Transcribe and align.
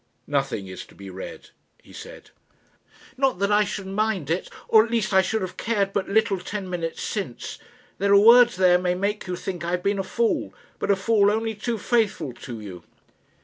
"Nothing 0.25 0.65
is 0.65 0.83
to 0.87 0.95
be 0.95 1.11
read," 1.11 1.51
he 1.83 1.93
said. 1.93 2.31
"Not 3.17 3.37
that 3.37 3.51
I 3.51 3.63
should 3.63 3.85
mind 3.85 4.31
it; 4.31 4.49
or 4.67 4.83
at 4.83 4.89
least 4.89 5.13
I 5.13 5.21
should 5.21 5.43
have 5.43 5.57
cared 5.57 5.93
but 5.93 6.09
little 6.09 6.39
ten 6.39 6.67
minutes 6.67 7.03
since. 7.03 7.59
There 7.99 8.11
are 8.11 8.19
words 8.19 8.55
there 8.55 8.79
may 8.79 8.95
make 8.95 9.27
you 9.27 9.35
think 9.35 9.63
I 9.63 9.69
have 9.69 9.83
been 9.83 9.99
a 9.99 10.03
fool, 10.03 10.55
but 10.79 10.89
a 10.89 10.95
fool 10.95 11.29
only 11.29 11.53
too 11.53 11.77
faithful 11.77 12.33
to 12.33 12.59
you." 12.59 12.83